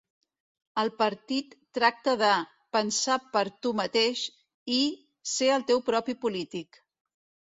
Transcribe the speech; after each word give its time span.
El 0.83 0.87
partit 1.01 1.51
tracta 1.77 2.13
de 2.21 2.29
"pensar 2.77 3.17
per 3.35 3.43
tu 3.67 3.73
mateix" 3.81 4.23
i 4.77 4.81
"ser 5.35 5.51
el 5.59 5.67
teu 5.73 5.83
propi 5.91 6.17
polític". 6.25 6.81